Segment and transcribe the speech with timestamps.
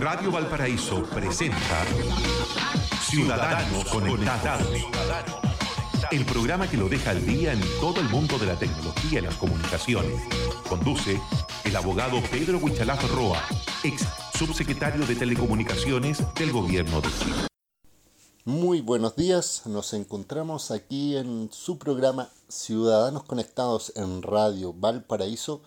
[0.00, 1.84] Radio Valparaíso presenta
[3.00, 4.66] Ciudadanos Conectados.
[6.10, 9.22] El programa que lo deja al día en todo el mundo de la tecnología y
[9.22, 10.20] las comunicaciones.
[10.68, 11.20] Conduce
[11.64, 13.40] el abogado Pedro Huichalaf Roa,
[13.84, 14.04] ex
[14.36, 17.46] subsecretario de Telecomunicaciones del Gobierno de Chile.
[18.44, 25.62] Muy buenos días, nos encontramos aquí en su programa Ciudadanos Conectados en Radio Valparaíso,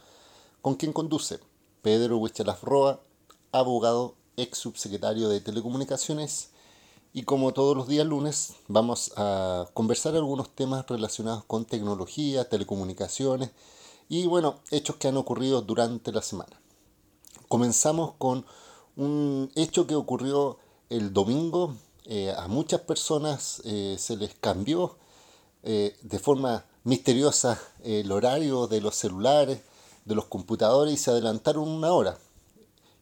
[0.61, 1.39] con quien conduce
[1.81, 2.99] Pedro Huichalaf Roa,
[3.51, 6.49] abogado, ex subsecretario de Telecomunicaciones,
[7.13, 13.51] y como todos los días lunes vamos a conversar algunos temas relacionados con tecnología, telecomunicaciones
[14.09, 16.61] y bueno, hechos que han ocurrido durante la semana.
[17.47, 18.45] Comenzamos con
[18.95, 21.73] un hecho que ocurrió el domingo
[22.09, 24.95] eh, a muchas personas eh, se les cambió
[25.63, 29.59] eh, de forma misteriosa el horario de los celulares,
[30.05, 32.17] de los computadores y se adelantaron una hora.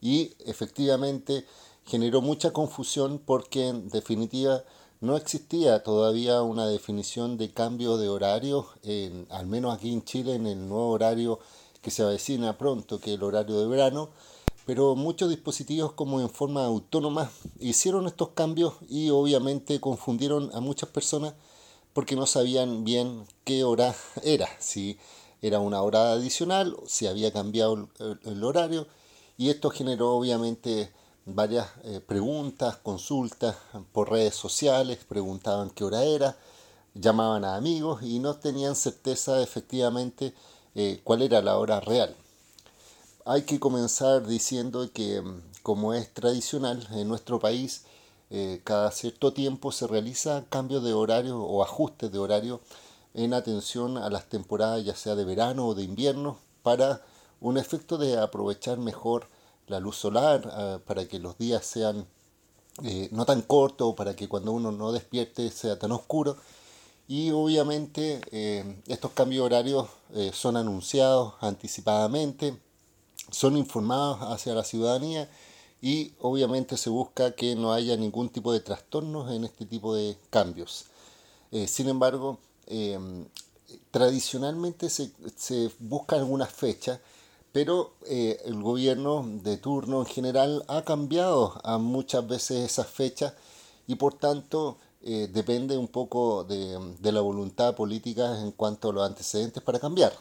[0.05, 1.45] Y efectivamente
[1.83, 4.63] generó mucha confusión porque en definitiva
[5.01, 8.67] no existía todavía una definición de cambio de horario,
[9.31, 11.39] al menos aquí en Chile, en el nuevo horario
[11.81, 14.09] que se avecina pronto, que es el horario de verano,
[14.67, 20.89] pero muchos dispositivos como en forma autónoma hicieron estos cambios y obviamente confundieron a muchas
[20.89, 21.33] personas
[21.93, 24.99] porque no sabían bien qué hora era, si
[25.41, 27.89] era una hora adicional, si había cambiado
[28.23, 28.85] el, horario
[29.37, 30.91] y esto generó obviamente
[31.25, 33.55] varias eh, preguntas, consultas
[33.91, 36.37] por redes sociales, preguntaban qué hora era,
[36.93, 40.33] llamaban a amigos y no tenían certeza efectivamente
[40.75, 42.15] eh, cuál era la hora real.
[43.25, 47.85] Hay que comenzar diciendo que, mm, como es tradicional en nuestro país,
[48.29, 52.61] eh, cada cierto tiempo se realiza cambios de horario o ajustes de horario
[53.13, 57.01] en atención a las temporadas ya sea de verano o de invierno para
[57.41, 59.27] un efecto de aprovechar mejor
[59.67, 62.07] la luz solar, ah, para que los días sean
[62.83, 66.37] eh, no tan cortos, para que cuando uno no despierte sea tan oscuro.
[67.07, 69.87] Y obviamente eh, estos cambios horarios
[70.33, 72.57] son anunciados anticipadamente
[73.31, 75.29] son informados hacia la ciudadanía
[75.81, 80.17] y obviamente se busca que no haya ningún tipo de trastornos en este tipo de
[80.29, 80.85] cambios.
[81.51, 82.97] Eh, sin embargo, eh,
[83.91, 86.99] tradicionalmente se, se busca algunas fechas,
[87.55, 93.33] pero eh, el gobierno de turno en general ha cambiado a muchas veces esas fechas
[93.87, 94.77] y por tanto
[95.39, 100.11] depende un poco de, de, la voluntad política en cuanto a los antecedentes para cambiar.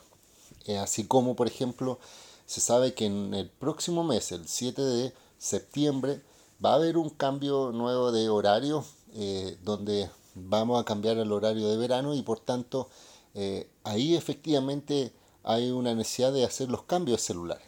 [0.79, 1.99] así como, por ejemplo,
[2.45, 6.21] se sabe que en el próximo mes, el 7 de septiembre,
[6.65, 8.85] va a haber un cambio nuevo de horario
[9.15, 12.89] eh, donde vamos a cambiar el horario de verano y por tanto
[13.35, 15.13] eh, ahí efectivamente
[15.45, 17.67] hay una necesidad de hacer los cambios celulares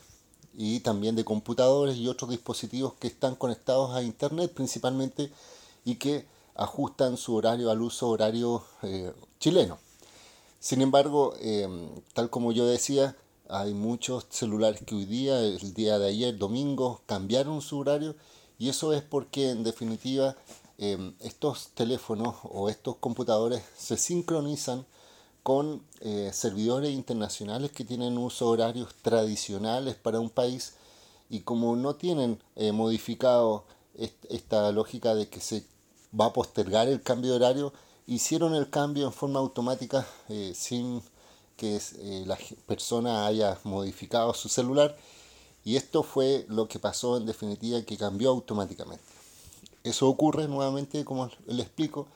[0.54, 5.30] y también de computadores y otros dispositivos que están conectados a internet principalmente
[5.84, 9.78] y que ajustan su horario al uso horario eh, chileno.
[10.58, 11.34] Sin embargo,
[12.14, 13.14] tal como yo decía,
[13.48, 18.16] hay muchos celulares que hoy día, el día de ayer, domingo, cambiaron su horario
[18.58, 20.34] y eso es porque en definitiva
[20.78, 24.84] em, estos teléfonos o estos computadores se sincronizan
[25.46, 30.74] con eh, servidores internacionales que tienen uso horarios tradicionales para un país
[31.30, 33.62] y como no tienen eh, modificado
[34.28, 35.62] esta lógica de que se
[36.20, 37.72] va a postergar el cambio de horario,
[38.08, 41.00] hicieron el cambio en forma automática eh, sin
[41.56, 41.80] que
[42.26, 42.36] la
[42.66, 44.96] persona haya modificado su celular
[45.64, 49.04] y esto fue lo que pasó en definitiva que cambió automáticamente.
[49.84, 52.08] Eso ocurre nuevamente, como le explico,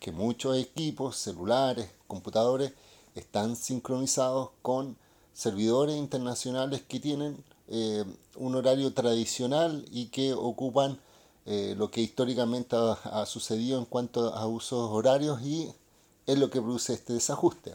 [0.00, 2.72] que muchos equipos, celulares, computadores,
[3.14, 4.96] están sincronizados con
[5.32, 10.98] servidores internacionales que tienen eh, un horario tradicional y que ocupan
[11.46, 15.72] eh, lo que históricamente ha, sucedido en cuanto a usos horarios y
[16.26, 17.74] es lo que produce este desajuste.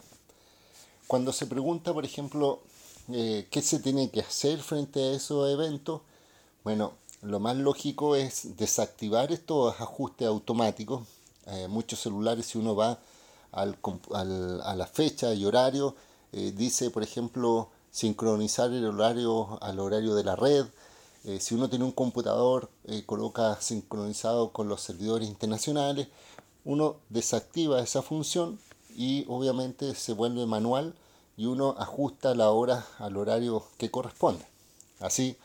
[1.07, 2.59] Cuando se pregunta, por ejemplo,
[3.09, 6.02] eh, qué se tiene que hacer frente a esos eventos,
[6.63, 11.07] bueno, lo más lógico es desactivar estos ajustes automáticos.
[11.47, 13.00] Eh, muchos celulares, si uno va
[13.51, 13.77] al,
[14.12, 15.95] a la fecha y horario,
[16.31, 20.65] eh, dice, por ejemplo, sincronizar el horario al horario de la red.
[21.39, 22.69] si uno tiene un computador,
[23.07, 26.07] coloca sincronizado con los servidores internacionales,
[26.65, 28.59] uno desactiva esa función
[28.95, 30.94] y obviamente se vuelve manual
[31.38, 34.45] y uno ajusta la hora al horario que corresponde.
[35.00, 35.38] Así,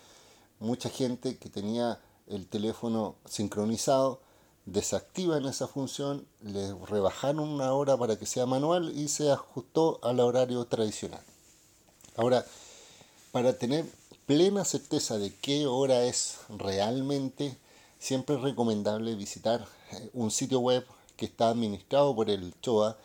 [0.61, 1.99] mucha gente que tenía
[2.29, 4.21] el teléfono sincronizado
[4.67, 10.21] desactivan esa función, le rebajaron una hora para que sea manual y se ajustó al
[10.21, 11.23] horario tradicional.
[12.17, 12.45] Ahora,
[13.33, 13.87] para tener
[14.27, 17.57] plena certeza de qué hora es realmente,
[17.99, 20.85] siempre es recomendable visitar eh, un sitio web
[21.17, 22.97] que está administrado por el CHOA,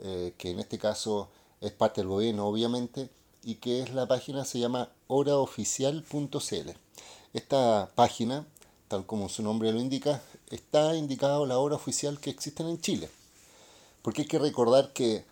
[0.00, 1.28] eh, que en este caso
[1.60, 3.10] es parte del gobierno obviamente,
[3.44, 6.70] y que es la página se llama horaoficial.cl.
[7.32, 8.46] Esta página,
[8.88, 13.08] tal como su nombre lo indica, está indicado la hora oficial que existen en Chile.
[14.02, 15.24] Porque hay que recordar que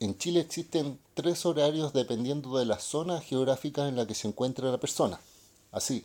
[0.00, 4.70] en Chile existen tres horarios dependiendo de la zona geográfica en la que se encuentra
[4.70, 5.18] la persona.
[5.72, 6.04] Así,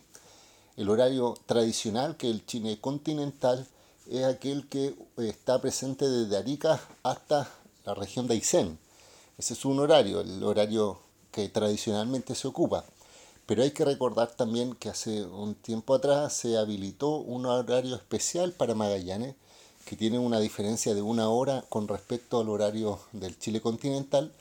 [0.76, 3.66] el horario tradicional, que es el Chile continental,
[4.08, 7.50] es aquel que está presente desde Arica hasta
[7.84, 8.78] la región de Aysén.
[9.36, 10.98] Ese es un horario, el horario
[11.30, 12.84] que tradicionalmente se ocupa.
[13.50, 18.52] Pero hay que recordar también que hace un tiempo atrás se habilitó un horario especial
[18.52, 19.34] para Magallanes,
[19.84, 24.32] que tiene una diferencia de una hora con respecto al horario del Chile continental,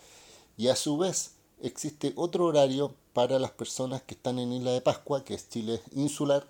[0.60, 1.32] y a su vez
[1.64, 5.82] existe otro horario para las personas que están en Isla de Pascua, que es Chile
[5.96, 6.46] insular,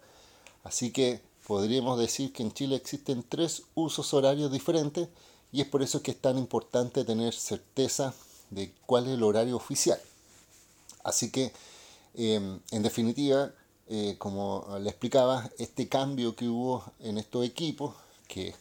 [0.66, 5.08] así que podríamos decir que en Chile existen tres usos horarios diferentes,
[5.54, 8.14] y es por eso que es tan importante tener certeza
[8.50, 10.02] de cuál es el horario oficial.
[11.06, 11.54] Así que,
[12.16, 13.52] em, en definitiva,
[13.88, 17.96] eh, como le explicaba, este cambio que hubo en estos equipos,
[18.28, 18.54] que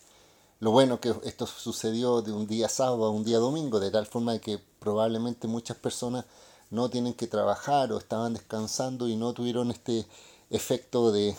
[0.61, 4.07] lo bueno que esto sucedió de un día sábado a un día domingo, de tal
[4.07, 6.25] forma que probablemente muchas personas
[6.71, 10.07] no tienen que trabajar o estaban descansando y no tuvieron este
[10.51, 11.37] efecto de,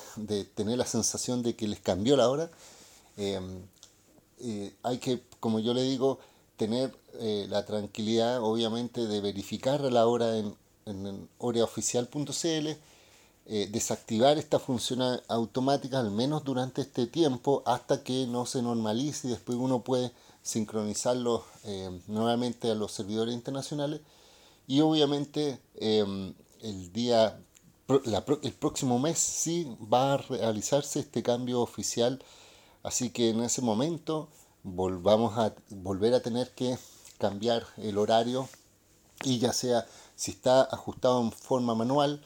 [0.55, 2.49] tener la sensación de que les cambió la hora.
[3.17, 3.61] Em,
[4.39, 6.19] eh, hay que, como yo le digo,
[6.57, 10.55] tener eh, la tranquilidad, obviamente, de verificar la hora en,
[10.89, 12.67] en horaoficial.cl,
[13.51, 19.27] eh, desactivar esta función automática al menos durante este tiempo hasta que no se normalice
[19.27, 20.11] y después uno puede
[20.43, 24.01] sincronizarlo eh, nuevamente a los servidores internacionales.
[24.67, 27.39] Y obviamente em, el día
[28.43, 32.23] el próximo mes sí va a realizarse este cambio oficial.
[32.83, 34.29] Así que en ese momento
[34.63, 36.77] volvamos a volver a tener que
[37.17, 38.47] cambiar el horario
[39.23, 39.85] y ya sea
[40.19, 42.21] si está ajustado en forma manual,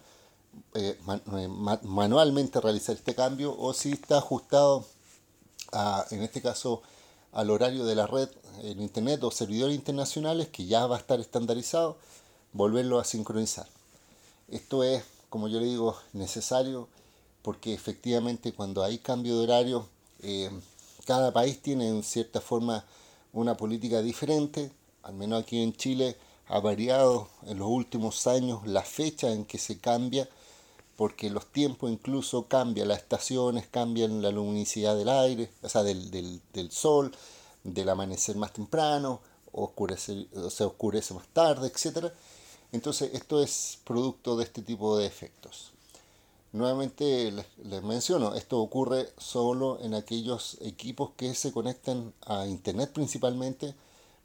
[0.74, 0.98] eh,
[1.38, 1.48] eh,
[1.84, 4.84] manualmente realizar este cambio o si está ajustado
[5.72, 6.82] a, en este caso
[7.34, 8.30] al horario de la red
[8.64, 11.98] en internet o servidores internacionales que ya va a estar estandarizado,
[12.52, 13.68] volverlo a sincronizar.
[14.48, 16.88] Esto es, como yo le digo, necesario
[17.44, 19.88] porque efectivamente cuando hay cambio de horario,
[20.24, 20.50] eh,
[21.06, 22.86] cada país tiene en cierta forma
[23.34, 24.72] una política diferente,
[25.04, 26.18] al menos aquí en Chile
[26.48, 30.28] ha variado en los últimos años la fecha en que se cambia,
[30.96, 36.12] porque los tiempos incluso cambian, las estaciones cambian la luminosidad del aire, o sea, del,
[36.12, 37.12] del, sol,
[37.64, 42.12] del amanecer más temprano, oscurece, o se oscurece más tarde, etc.
[42.72, 45.72] Entonces, esto es producto de este tipo de efectos.
[46.52, 52.92] Nuevamente les, les, menciono, esto ocurre solo en aquellos equipos que se conectan a Internet
[52.94, 53.74] principalmente,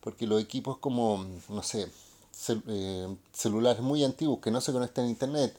[0.03, 1.89] porque los equipos como, no sé,
[2.69, 5.57] eh, celulares muy antiguos que no se conectan a internet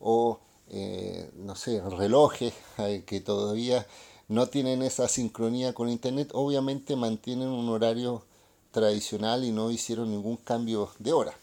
[0.00, 3.86] o eh, no sé, relojes eh, que todavía
[4.28, 8.22] no tienen esa sincronía con internet, obviamente mantienen un horario
[8.70, 11.34] tradicional y no hicieron ningún cambio de hora.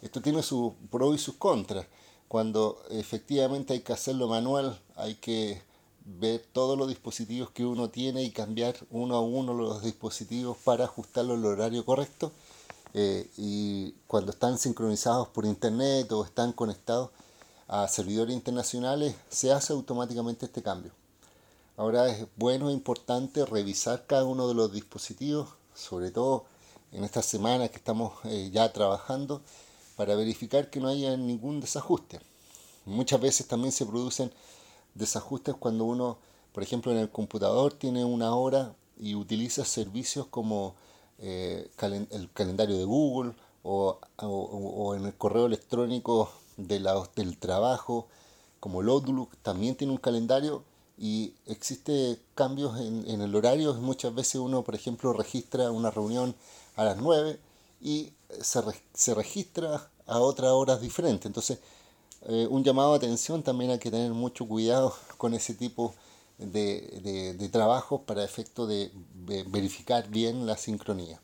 [0.00, 1.86] Esto tiene sus pros y sus contras.
[2.28, 5.60] Cuando efectivamente hay que hacerlo manual, hay que
[6.06, 10.84] ver todos los dispositivos que uno tiene y cambiar uno a uno los dispositivos para
[10.84, 12.32] ajustarlo al horario correcto
[12.94, 17.10] eh, y cuando están sincronizados por internet o están conectados
[17.66, 20.92] a servidores internacionales, se hace automáticamente este cambio.
[21.76, 26.44] Ahora es bueno e importante revisar cada uno de los dispositivos, sobre todo
[26.92, 29.42] en estas semanas que estamos eh, ya trabajando,
[29.96, 32.20] para verificar que no haya ningún desajuste.
[32.84, 34.32] Muchas veces también se producen
[34.94, 36.18] desajustes cuando uno,
[36.52, 40.76] por ejemplo, en el computador tiene una hora y utiliza servicios como
[41.18, 41.68] eh,
[42.10, 43.98] el calendario de Google o,
[44.94, 48.06] en el correo electrónico de la, del trabajo,
[48.60, 50.62] como el Outlook, también tiene un calendario
[50.98, 53.74] y existe cambios en, el horario.
[53.74, 56.34] Muchas veces uno, por ejemplo, registra una reunión
[56.76, 57.38] a las 9
[57.80, 58.60] y se,
[58.92, 61.26] se registra a otras horas diferentes.
[61.26, 61.58] Entonces,
[62.26, 65.94] eh, un llamado de atención también hay que tener mucho cuidado con ese tipo de,
[66.38, 68.90] de, trabajo para efecto de
[69.48, 71.20] verificar bien la sincronía.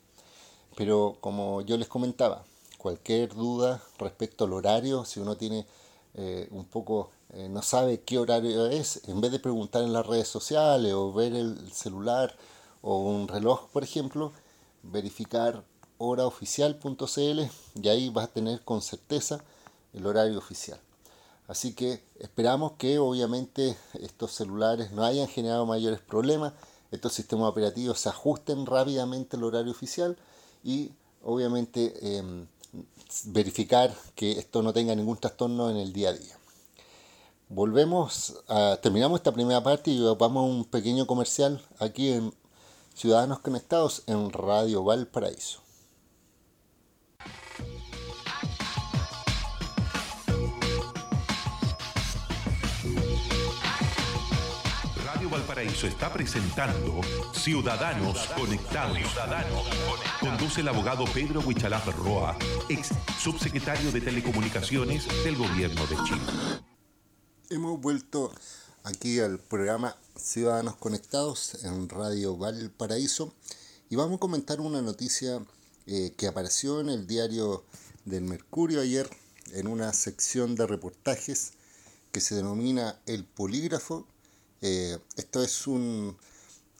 [0.76, 2.44] Pero como yo les comentaba,
[2.78, 5.66] cualquier duda respecto al horario, si uno tiene
[6.14, 10.06] eh, un poco, eh, no sabe qué horario es, en vez de preguntar en las
[10.06, 12.34] redes sociales o ver el celular
[12.80, 14.32] o un reloj, por ejemplo,
[14.82, 15.62] verificar
[15.98, 17.40] horaoficial.cl
[17.82, 19.44] y ahí vas a tener con certeza
[19.92, 20.80] el horario oficial.
[21.50, 26.52] Así que esperamos que obviamente estos celulares no hayan generado mayores problemas,
[26.92, 30.16] estos sistemas operativos se ajusten rápidamente al horario oficial
[30.62, 30.92] y
[31.24, 32.46] obviamente em,
[33.24, 36.38] verificar que esto no tenga ningún trastorno en el día a día.
[37.48, 42.32] Volvemos a, terminamos esta primera parte y vamos a un pequeño comercial aquí en
[42.94, 45.62] Ciudadanos Conectados en Radio Valparaíso.
[55.50, 57.00] Valparaíso está presentando
[57.34, 58.98] Ciudadanos Conectados.
[60.20, 62.38] Conduce el abogado Pedro Huichalaf Roa,
[62.68, 66.20] ex subsecretario de Telecomunicaciones del Gobierno de Chile.
[67.48, 68.32] Hemos vuelto
[68.84, 73.34] aquí al programa Ciudadanos Conectados en Radio Valparaíso
[73.88, 75.44] y vamos a comentar una noticia
[75.86, 77.64] eh, que apareció en el diario
[78.04, 79.10] del Mercurio ayer
[79.54, 81.54] en una sección de reportajes
[82.12, 84.06] que se denomina El Polígrafo
[84.62, 86.18] eh, esto es un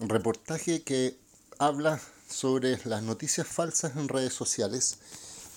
[0.01, 1.17] reportaje que
[1.59, 4.99] habla sobre las noticias falsas en redes sociales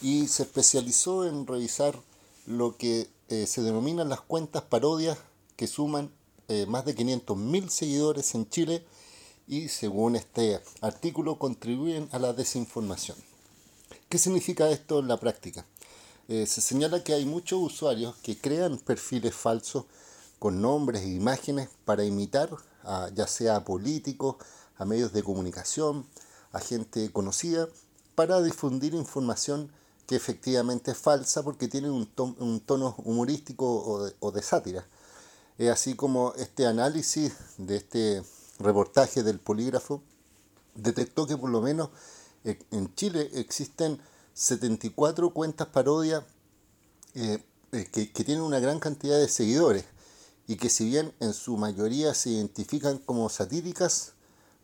[0.01, 1.99] y se especializó en revisar
[2.45, 5.17] lo que eh, se denominan las cuentas parodias
[5.57, 6.11] que suman
[6.47, 8.85] eh, más de 500.000 seguidores en Chile
[9.45, 13.17] y según este artículo contribuyen a la desinformación.
[14.07, 15.65] ¿Qué significa esto en la práctica?
[16.25, 19.83] se señala que hay muchos usuarios que crean perfiles falsos
[20.43, 22.49] con nombres e imágenes para imitar
[22.83, 24.35] a, ya sea a políticos,
[24.75, 26.05] a medios de comunicación,
[26.51, 27.69] a gente conocida,
[28.13, 29.71] para difundir información
[30.05, 32.07] que efectivamente es falsa porque tiene un,
[32.65, 34.85] tono humorístico o de, sátira.
[35.57, 38.21] Es así como este análisis de este
[38.59, 40.03] reportaje del polígrafo
[40.75, 41.87] detectó que por lo menos
[42.43, 43.97] eh, en Chile existen
[44.33, 46.25] 74 cuentas parodias
[47.15, 49.85] eh, eh, que, que, tienen una gran cantidad de seguidores
[50.47, 54.13] y que si bien en su mayoría se identifican como satíricas,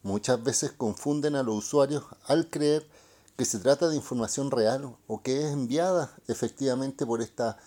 [0.04, 2.88] muchas veces confunden a los usuarios al creer
[3.38, 7.58] que se trata de información real o que es enviada efectivamente por esta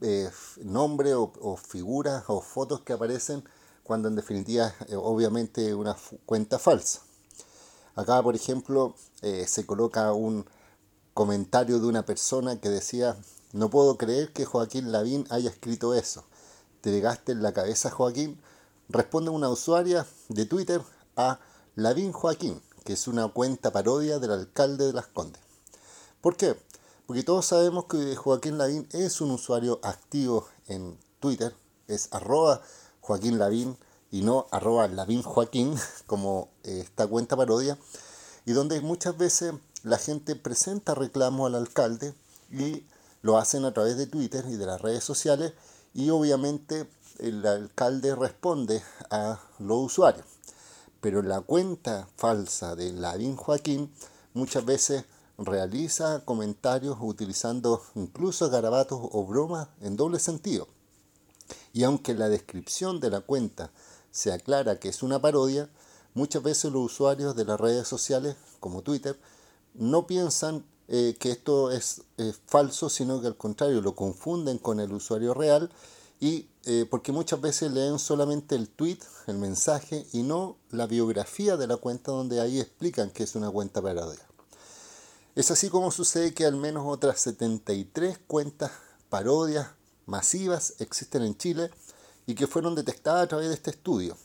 [0.00, 0.30] eh,
[0.62, 3.44] nombre o, figuras o fotos que aparecen
[3.82, 7.02] cuando en definitiva eh, obviamente una cuenta falsa.
[7.94, 10.46] Acá por ejemplo eh, se coloca un
[11.12, 13.16] comentario de una persona que decía
[13.52, 16.24] no puedo creer que Joaquín Lavín haya escrito eso
[16.80, 18.40] te pegaste en la cabeza Joaquín,
[18.88, 20.80] responde una usuaria de Twitter
[21.16, 21.40] a
[21.74, 25.42] Lavín Joaquín, que es una cuenta parodia del alcalde de Las Condes.
[26.20, 26.56] ¿Por qué?
[27.06, 31.54] Porque todos sabemos que Joaquín Lavín es un usuario activo en Twitter,
[31.86, 32.62] es arroba
[33.00, 33.76] Joaquín Lavín
[34.10, 35.74] y no arroba Lavín Joaquín,
[36.06, 37.78] como esta cuenta parodia,
[38.46, 42.14] y donde muchas veces la gente presenta reclamos al alcalde
[42.50, 42.84] y
[43.22, 45.52] lo hacen a través de Twitter y de las redes sociales
[45.98, 46.88] y obviamente
[47.18, 50.24] el alcalde responde a los usuarios.
[51.00, 53.92] Pero la cuenta falsa de Lavín Joaquín
[54.32, 55.06] muchas veces
[55.38, 60.68] realiza comentarios utilizando incluso garabatos o bromas en doble sentido.
[61.72, 63.72] Y aunque la descripción de la cuenta
[64.12, 65.68] se aclara que es una parodia,
[66.14, 69.18] muchas veces los usuarios de las redes sociales, como Twitter,
[69.74, 72.02] no piensan eh, que esto es
[72.46, 75.70] falso, sino que al contrario lo confunden con el usuario real
[76.20, 81.56] y eh, porque muchas veces leen solamente el tweet, el mensaje y no la biografía
[81.56, 84.26] de la cuenta donde ahí explican que es una cuenta parodia.
[85.34, 88.72] Es así como sucede que al menos otras 73 cuentas
[89.08, 89.68] parodias
[90.06, 91.70] masivas existen en Chile
[92.26, 94.16] y que fueron detectadas a través de este estudio.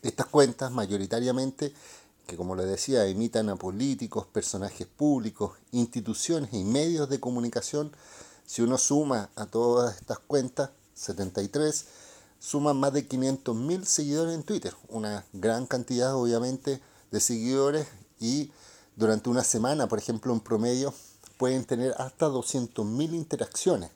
[0.00, 1.74] Estas cuentas mayoritariamente
[2.28, 7.90] que como les decía, imitan a políticos, personajes públicos, instituciones y medios de comunicación,
[8.44, 11.86] si uno suma a todas estas cuentas, 73,
[12.38, 17.88] suman más de 500.000 seguidores en Twitter, una gran cantidad obviamente de seguidores.
[18.20, 18.52] Y
[18.94, 20.92] durante una semana, por ejemplo, en promedio,
[21.38, 23.90] pueden tener hasta 200.000 interacciones,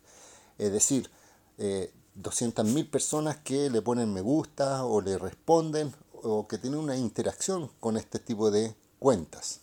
[0.56, 1.10] es decir,
[1.58, 6.96] eh, 200.000 personas que le ponen me gusta o le responden o que tiene una
[6.96, 9.60] interacción con este tipo de cuentas.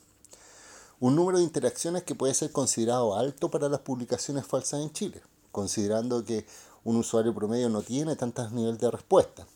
[0.99, 5.21] Un número de interacciones que puede ser considerado alto para las publicaciones falsas en Chile,
[5.51, 6.45] considerando que
[6.83, 9.47] un usuario promedio no tiene tantos niveles de respuesta.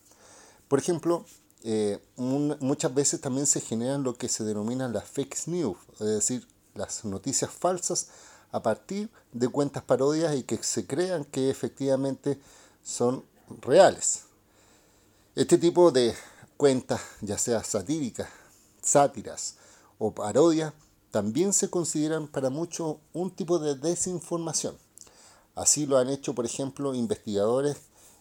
[0.68, 1.26] Por ejemplo,
[1.64, 6.48] eh, muchas veces también se generan lo que se denominan las fake news, es decir,
[6.76, 8.08] las noticias falsas
[8.52, 12.40] a partir de cuentas parodias y que se crean que efectivamente
[12.84, 13.26] son
[13.62, 14.24] reales.
[15.36, 16.14] Este tipo de
[16.64, 18.30] cuentas, ya sea satíricas,
[18.82, 19.56] sátiras
[19.98, 20.72] o parodias,
[21.12, 24.78] también se consideran para muchos un tipo de desinformación.
[25.56, 27.76] Así lo han hecho, por ejemplo, investigadores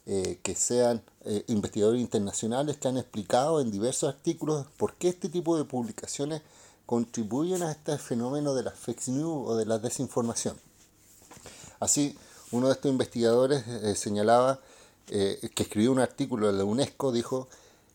[0.07, 5.29] eh, que sean eh, investigadores internacionales que han explicado en diversos artículos por qué este
[5.29, 6.43] tipo de publicaciones
[6.85, 10.57] contribuyen a este fenómeno de las fake news o de la desinformación.
[11.79, 12.19] Así,
[12.51, 14.59] uno de estos investigadores eh, señalaba
[15.07, 17.49] que escribió un artículo de la UNESCO, dijo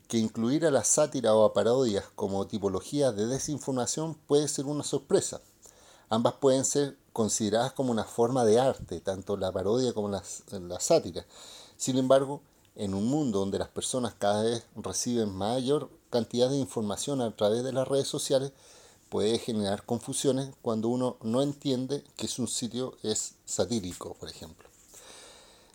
[0.07, 4.83] que incluir a la sátira o a parodias como tipología de desinformación puede ser una
[4.83, 5.41] sorpresa.
[6.09, 10.79] Ambas pueden ser consideradas como una forma de arte, tanto la parodia como la, la
[10.79, 11.25] sátira.
[11.75, 12.41] Sin embargo,
[12.75, 17.63] en un mundo donde las personas cada vez reciben mayor cantidad de información a través
[17.63, 18.51] de las redes sociales,
[19.09, 24.67] puede generar confusiones cuando uno no entiende que un sitio es satírico, por ejemplo.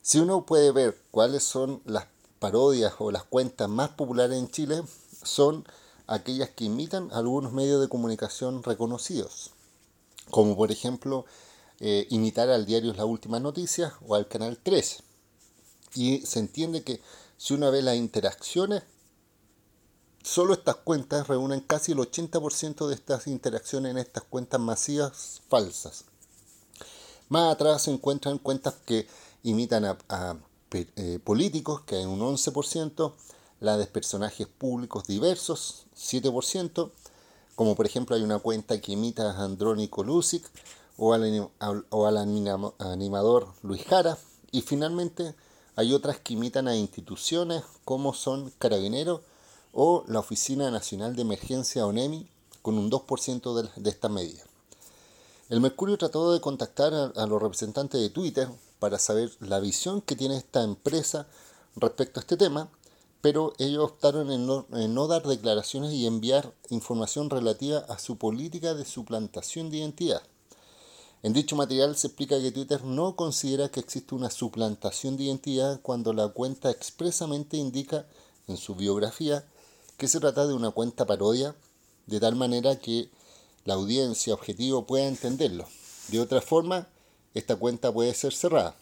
[0.01, 2.07] Si uno puede ver cuáles son las
[2.43, 4.83] parodias o las cuentas más populares en Chile,
[5.23, 5.65] son
[6.07, 9.53] aquellas que imitan algunos medios de comunicación reconocidos
[10.33, 11.27] como por ejemplo
[11.81, 15.03] eh, imitar al diario Las Últimas Noticias o al Canal 13.
[15.95, 17.01] Y se entiende que
[17.37, 18.83] si uno ve las interacciones,
[20.23, 26.05] solo estas cuentas reúnen casi el 80% de estas interacciones en estas cuentas masivas falsas.
[27.29, 29.07] Más atrás se encuentran cuentas que
[29.43, 30.37] imitan a,
[30.75, 33.13] eh, políticos, que hay un 11%,
[33.61, 36.91] la de personajes públicos diversos, 7%,
[37.55, 40.49] como por ejemplo hay una cuenta que imita a Andrónico Lucic
[40.97, 41.51] o al,
[41.91, 44.19] o al animador Luis Jara,
[44.51, 45.35] y finalmente
[45.77, 49.21] hay otras que imitan a instituciones como son Carabineros
[49.73, 52.29] o la Oficina Nacional de Emergencia ONEMI
[52.61, 54.43] con un 2% de, de esta medida.
[55.49, 58.49] El Mercurio trató de contactar a los representantes de Twitter
[58.83, 61.29] para saber la visión que tiene esta empresa
[61.77, 62.69] respecto a este tema
[63.23, 68.85] pero ellos optaron en no, dar declaraciones y enviar información relativa a su política de
[68.85, 70.23] suplantación de identidad.
[71.23, 75.81] En dicho material se explica que Twitter no considera que existe una suplantación de identidad
[75.81, 78.07] cuando la cuenta expresamente indica
[78.49, 79.45] en su biografía
[79.99, 81.55] que se trata de una cuenta parodia,
[82.09, 83.09] de tal manera que
[83.65, 85.69] la audiencia objetivo pueda entenderlo.
[86.09, 86.89] De otra forma,
[87.35, 88.77] esta cuenta puede ser cerrada.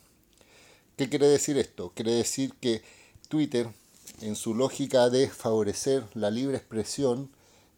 [0.96, 1.92] ¿Qué quiere decir esto?
[1.94, 2.82] Quiere decir que
[3.28, 3.70] Twitter
[4.20, 7.30] en su lógica de favorecer la libre expresión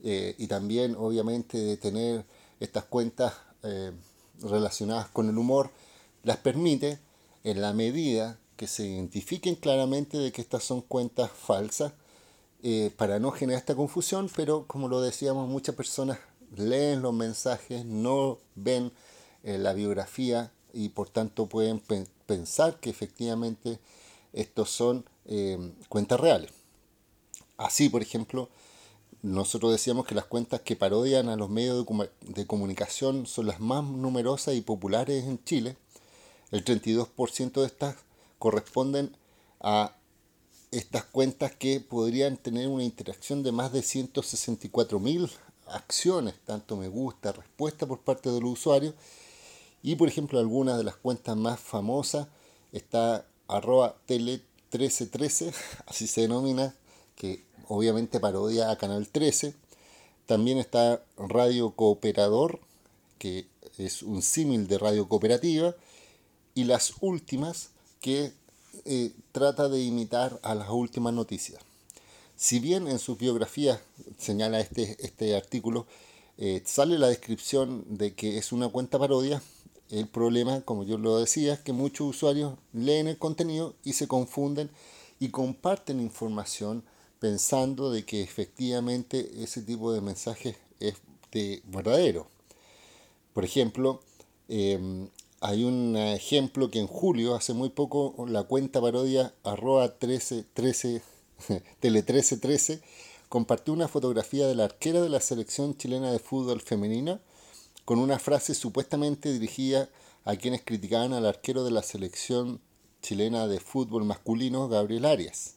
[0.02, 2.24] eh, y también obviamente de tener
[2.61, 3.92] estas cuentas eh,
[4.40, 5.70] relacionadas con el humor,
[6.24, 6.98] las permite
[7.44, 11.92] en la medida que se identifiquen claramente de que estas son cuentas falsas
[12.62, 16.18] eh, para no generar esta confusión, pero como lo decíamos, muchas personas
[16.56, 18.92] leen los mensajes, no ven
[19.44, 21.82] la biografía y por tanto pueden
[22.26, 23.78] pensar que efectivamente
[24.32, 25.58] estos son eh,
[25.88, 26.50] cuentas reales.
[27.56, 28.48] Así, por ejemplo,
[29.22, 31.87] nosotros decíamos que las cuentas que parodian a los medios
[32.22, 35.76] de, comunicación son las más numerosas y populares en Chile.
[36.50, 37.96] El 32% de estas
[38.38, 39.16] corresponden
[39.61, 39.94] a
[40.72, 45.30] estas cuentas que podrían tener una interacción de más de 164.000
[45.68, 48.94] acciones, tanto me gusta, respuesta por parte de los usuarios.
[49.83, 52.29] Y por ejemplo, algunas de las cuentas más famosas
[52.73, 54.42] está arroba tele
[54.73, 55.53] 1313,
[55.87, 56.75] así se denomina,
[57.16, 59.55] que obviamente parodia a Canal 13.
[60.27, 62.61] También está Radio Cooperador,
[63.18, 65.75] que es un símil de Radio Cooperativa.
[66.55, 68.33] Y las últimas, que
[68.85, 71.62] eh, trata de imitar a las últimas noticias.
[72.37, 73.81] Si bien en su biografía
[74.18, 75.87] señala este, este artículo,
[76.38, 79.42] eh, sale la descripción de que es una cuenta parodia,
[79.92, 84.09] el problema, como yo lo decía, es que muchos usuarios leen el contenido y se
[84.09, 84.70] confunden
[85.20, 86.83] y comparten información
[87.18, 90.94] pensando de que efectivamente ese tipo de mensaje es
[91.31, 92.26] de verdadero.
[93.35, 94.00] Por ejemplo,
[94.48, 95.09] em,
[95.40, 101.02] hay un ejemplo que en julio, hace muy poco, la cuenta parodia arroba 13, 13,
[101.81, 102.81] tele 1313
[103.28, 107.20] compartió una fotografía de la arquera de la selección chilena de fútbol femenina
[107.85, 109.88] con una frase supuestamente dirigida
[110.25, 112.61] a quienes criticaban al arquero de la selección
[113.03, 115.57] chilena de fútbol masculino, Gabriel Arias.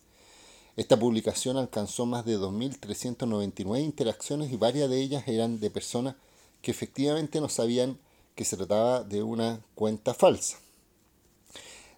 [0.76, 6.16] Esta publicación alcanzó más de 2.399 interacciones y varias de ellas eran de personas
[6.62, 7.98] que efectivamente no sabían
[8.36, 10.58] que se trataba de una cuenta falsa.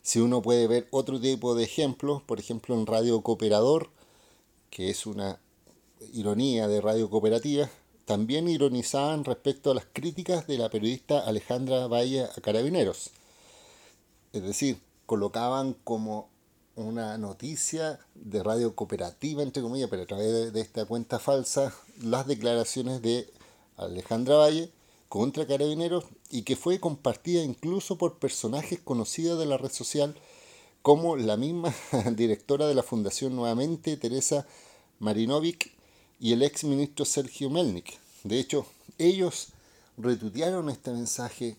[0.04, 3.90] Si uno puede ver otro tipo de ejemplos, por ejemplo en Radio Cooperador,
[4.70, 5.40] que es una
[6.14, 7.70] ironía de radio cooperativa,
[8.08, 13.10] también ironizaban respecto a las críticas de la periodista Alejandra Valle a Carabineros.
[14.32, 16.30] Es decir, colocaban como
[16.78, 22.26] una noticia de radio cooperativa, entre comillas, pero a través de, esta cuenta falsa, las
[22.26, 23.30] declaraciones de
[23.76, 24.72] Alejandra Valle
[25.10, 30.16] contra Carabineros y que fue compartida incluso por personajes conocidos de la red social
[30.82, 31.76] como la misma
[32.16, 34.48] directora de la fundación nuevamente, Teresa
[35.00, 35.77] Marinovic,
[36.20, 38.00] y el ex ministro Sergio Melnik.
[38.24, 38.66] De hecho,
[38.98, 39.50] ellos
[39.98, 41.56] retuitearon este mensaje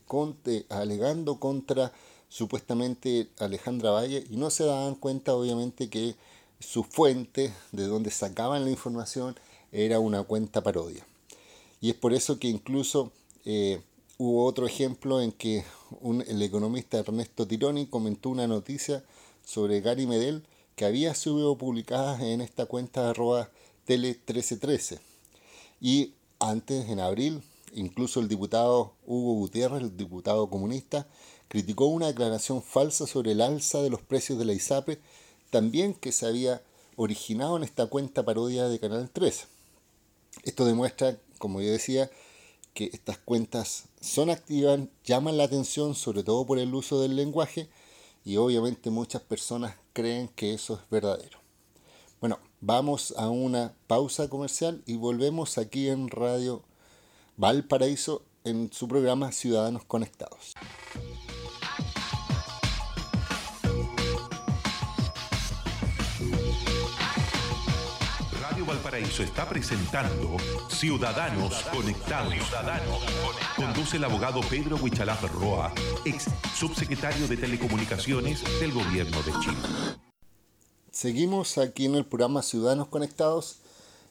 [0.68, 1.92] alegando contra
[2.28, 6.14] supuestamente Alejandra Valle y no se daban cuenta obviamente que
[6.60, 9.36] su fuente de donde sacaban la información
[9.72, 11.06] era una cuenta parodia.
[11.80, 13.12] Y es por eso que incluso
[13.44, 13.80] eh,
[14.18, 15.64] hubo otro ejemplo en que
[16.26, 19.04] el economista Ernesto Tironi comentó una noticia
[19.44, 20.42] sobre Gary Medel
[20.74, 23.50] que había sido publicada en esta cuenta arroba
[23.88, 25.00] tele 1313.
[25.80, 31.06] Y antes, en abril, incluso el diputado Hugo Gutiérrez, el diputado comunista,
[31.48, 35.00] criticó una declaración falsa sobre el alza de los precios de la ISAPE,
[35.48, 36.60] también que se había
[36.96, 39.46] originado en esta cuenta parodia de Canal 13.
[40.42, 42.10] Esto demuestra, como yo decía,
[42.74, 47.70] que estas cuentas son activas, llaman la atención sobre todo por el uso del lenguaje
[48.22, 51.38] y obviamente muchas personas creen que eso es verdadero.
[52.20, 56.62] Bueno, vamos a una pausa comercial y volvemos aquí en Radio
[57.36, 60.54] Valparaíso en su programa Ciudadanos Conectados.
[68.40, 70.36] Radio Valparaíso está presentando
[70.68, 72.34] Ciudadanos Conectados.
[73.56, 75.72] Conduce el abogado Pedro Huichalaf Roa,
[76.04, 80.07] ex subsecretario de Telecomunicaciones del Gobierno de Chile.
[80.98, 83.58] Seguimos aquí en el programa Ciudadanos Conectados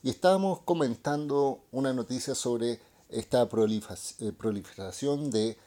[0.04, 5.58] y estábamos comentando una noticia sobre esta eh, proliferación de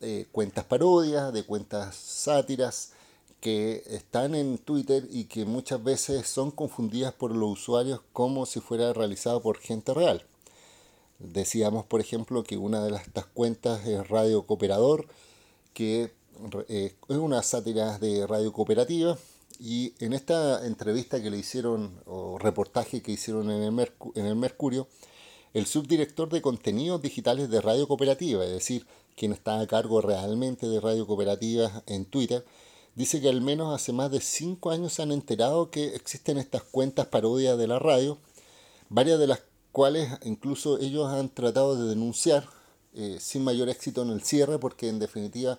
[0.00, 2.92] eh, cuentas parodias, de cuentas sátiras
[3.42, 8.60] que están en Twitter y que muchas veces son confundidas por los usuarios como si
[8.60, 10.24] fuera realizado por gente real.
[11.18, 15.06] Decíamos, por ejemplo, que una de estas cuentas es Radio Cooperador,
[15.74, 16.10] que
[16.68, 19.18] eh, es una sátira de radio cooperativa
[19.60, 24.34] y en esta entrevista que le hicieron, o reportaje que hicieron en el, en el
[24.34, 24.88] Mercurio,
[25.52, 30.66] el subdirector de contenidos digitales de Radio Cooperativa, es decir, quien está a cargo realmente
[30.66, 32.44] de Radio Cooperativa en Twitter,
[32.94, 36.62] dice que al menos hace más de cinco años se han enterado que existen estas
[36.62, 38.16] cuentas parodias de la radio,
[38.88, 39.42] varias de las
[39.72, 42.48] cuales incluso ellos han tratado de denunciar
[42.94, 45.58] eh, sin mayor éxito en el cierre, porque en definitiva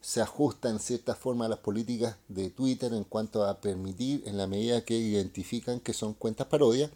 [0.00, 4.38] se ajusta en cierta forma a las políticas de Twitter en cuanto a permitir en
[4.38, 6.90] la medida que identifican que son cuentas parodias.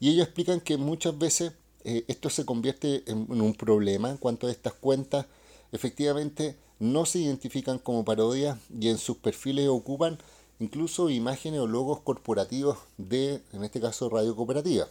[0.00, 1.52] Y ellos explican que muchas veces
[1.84, 5.26] eh, esto se convierte en, un problema en cuanto a estas cuentas
[5.72, 10.18] efectivamente no se identifican como parodias y en sus perfiles ocupan
[10.60, 14.86] incluso imágenes o logos corporativos de, en este caso, Radio Cooperativa.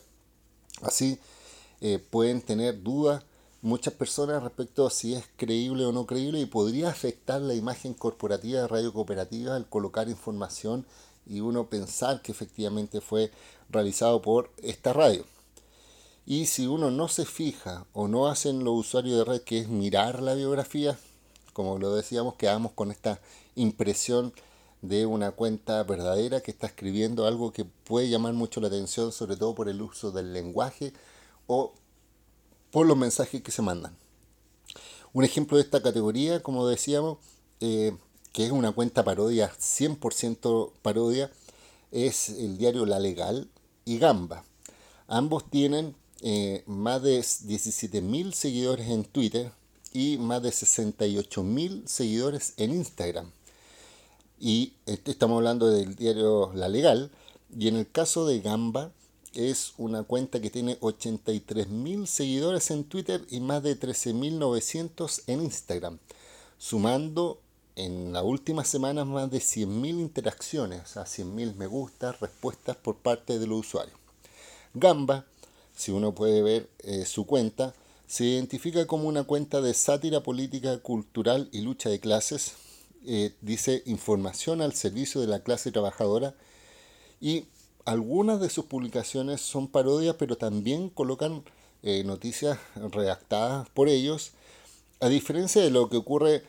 [0.82, 1.19] Así
[1.80, 3.23] eh, pueden tener dudas
[3.62, 7.93] muchas personas respecto a si es creíble o no creíble y podría afectar la imagen
[7.93, 10.86] corporativa de Radio Cooperativa al colocar información
[11.28, 13.32] y uno pensar que efectivamente fue
[13.69, 15.26] realizado por esta radio.
[16.26, 19.67] Y si uno no se fija o no hacen los usuarios de red que es
[19.67, 20.97] mirar la biografía,
[21.54, 23.19] como lo decíamos, quedamos con esta
[23.56, 24.34] impresión
[24.82, 29.36] de una cuenta verdadera que está escribiendo algo que puede llamar mucho la atención, sobre
[29.36, 30.93] todo por el uso del lenguaje
[31.47, 31.74] o
[32.72, 33.96] por los mensajes que se mandan.
[35.14, 37.18] Un ejemplo de esta categoría, como decíamos,
[37.60, 37.96] eh,
[38.32, 41.32] que es una cuenta parodia, 100% parodia,
[41.92, 43.50] es el diario La Legal
[43.84, 44.46] y Gamba.
[45.08, 49.52] Ambos tienen eh, más de 17.000 seguidores en Twitter
[49.92, 53.32] y más de 68.000 seguidores en Instagram.
[54.40, 57.12] Y este, estamos hablando del diario La Legal.
[57.58, 58.92] Y en el caso de Gamba,
[59.34, 66.00] es una cuenta que tiene 83.000 seguidores en Twitter y más de 13.900 en Instagram,
[66.58, 67.39] sumando
[67.76, 73.39] en las últimas semanas más de 100.000 interacciones, sea, 100.000 me gusta, respuestas por parte
[73.39, 73.98] de los usuarios.
[74.74, 75.26] Gamba,
[75.76, 77.74] si uno puede ver eh, su cuenta,
[78.08, 82.54] se identifica como una cuenta de sátira política, cultural y lucha de clases.
[83.06, 86.36] Eh, dice información al servicio de la clase trabajadora
[87.20, 87.46] y
[87.86, 91.44] algunas de sus publicaciones son parodias, pero también colocan
[91.84, 94.32] eh, noticias redactadas por ellos,
[95.00, 96.44] a diferencia de lo que ocurre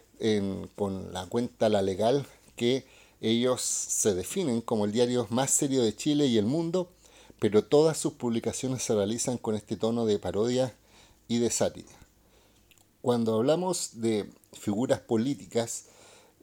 [0.76, 2.86] con la cuenta La Legal, que
[3.20, 6.90] ellos se definen como el diario más serio de Chile y el mundo,
[7.38, 10.76] pero todas sus publicaciones se realizan con este tono de parodia
[11.28, 11.90] y de sátira.
[13.00, 15.86] Cuando hablamos de figuras políticas,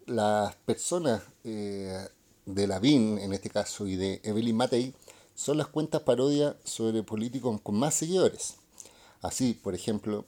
[0.06, 2.06] las personas eh,
[2.54, 4.94] de Lavín, en este caso, y de Evelyn Matei,
[5.36, 8.56] son las cuentas parodia sobre políticos con más seguidores.
[9.22, 10.26] Así, por ejemplo,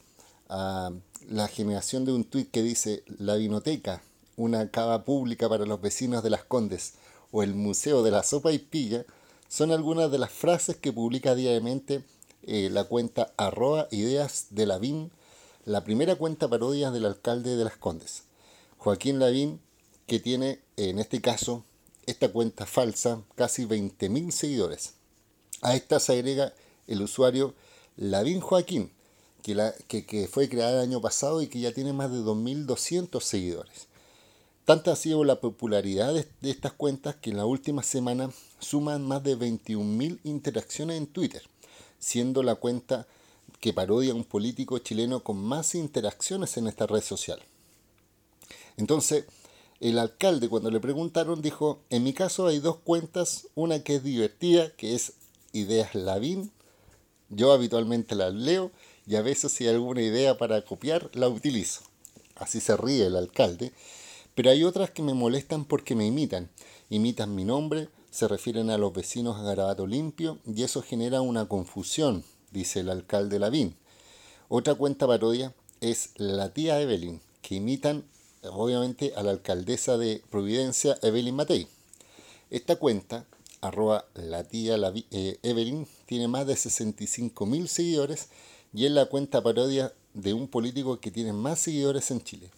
[0.48, 4.02] la generación de un tuit que dice la vinoteca
[4.38, 6.94] una cava pública para los vecinos de Las Condes
[7.32, 9.06] o el Museo de la Sopa y Pilla
[9.48, 12.04] son algunas de las frases que publica diariamente
[12.44, 15.12] eh, la cuenta arroba ideas de Lavín,
[15.66, 18.24] la primera cuenta parodia del alcalde de Las Condes.
[18.78, 19.60] Joaquín Lavín,
[20.08, 21.64] que tiene en este caso
[22.06, 24.94] esta cuenta falsa casi 20.000 seguidores.
[25.62, 26.54] A esta se agrega
[26.88, 27.54] el usuario
[27.98, 28.92] Lavín Joaquín,
[29.44, 33.22] que, la, que, fue creada el año pasado y que ya tiene más de 2.200
[33.22, 33.88] seguidores.
[34.66, 39.24] Tanta ha sido la popularidad de, estas cuentas que en la última semana suman más
[39.24, 41.42] de 21.000 interacciones en Twitter,
[42.00, 43.08] siendo la cuenta
[43.60, 47.42] que parodia a un político chileno con más interacciones en esta red social.
[48.78, 49.26] Entonces,
[49.82, 54.04] el alcalde cuando le preguntaron dijo, en mi caso hay dos cuentas, una que es
[54.04, 55.14] divertida, que es
[55.52, 56.52] Ideas Lavín,
[57.30, 58.72] yo habitualmente las leo
[59.08, 61.82] y a veces si hay alguna idea para copiar la utilizo.
[62.36, 63.74] Así se ríe el alcalde.
[64.36, 66.50] Pero hay otras que me molestan porque me imitan.
[66.90, 71.48] Imitan mi nombre, se refieren a los vecinos a Garabato Limpio y eso genera una
[71.48, 73.76] confusión, dice el alcalde Lavín.
[74.48, 78.04] Otra cuenta parodia es la tía Evelyn, que imitan
[78.44, 81.68] obviamente a la alcaldesa de Providencia, Evelyn Matei.
[82.50, 83.26] Esta cuenta,
[83.62, 84.76] arroba la tía
[85.12, 88.30] eh, Evelyn, tiene más de 65 mil seguidores
[88.74, 92.50] y es la cuenta parodia de un político que tiene más seguidores en Chile.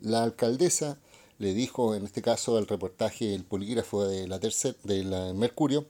[0.00, 0.98] La alcaldesa
[1.38, 5.86] le dijo, en este caso, al reportaje El Polígrafo de la, tercer, de la Mercurio,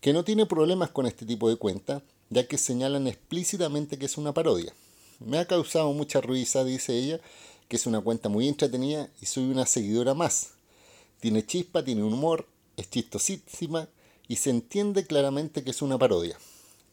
[0.00, 4.18] que no tiene problemas con este tipo de cuenta, ya que señalan explícitamente que es
[4.18, 4.72] una parodia.
[5.20, 7.20] Me ha causado mucha risa, dice ella,
[7.74, 10.50] que es una cuenta muy entretenida y soy una seguidora más.
[11.18, 13.88] Tiene chispa, tiene humor, es chistosísima
[14.28, 16.38] y se entiende claramente que es una parodia.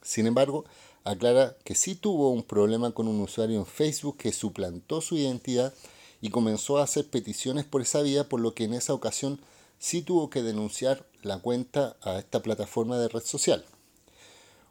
[0.02, 0.66] Sin embargo,
[1.04, 5.72] aclara que sí tuvo un problema con un usuario en Facebook que suplantó su identidad
[6.20, 9.40] y comenzó a hacer peticiones por esa vía, por lo que en esa ocasión
[9.78, 13.64] sí tuvo que denunciar la cuenta a esta plataforma de red social.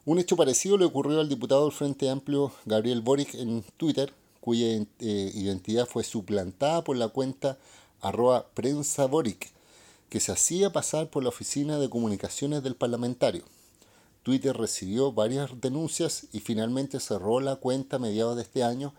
[0.03, 4.67] Un hecho parecido le ocurrió al diputado del Frente Amplio Gabriel Boric en Twitter, cuya
[4.67, 7.57] eh, identidad fue suplantada por la cuenta
[8.01, 9.51] arroba prensa Boric,
[10.09, 13.43] que se hacía pasar por la oficina de comunicaciones del parlamentario.
[14.23, 18.93] Twitter recibió varias denuncias y finalmente cerró la cuenta a mediados de este año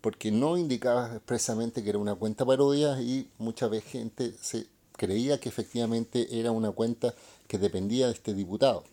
[0.00, 5.40] porque no indicaba expresamente que era una cuenta parodia y mucha vez gente se creía
[5.40, 7.14] que efectivamente era una cuenta
[7.48, 8.84] que dependía de este diputado.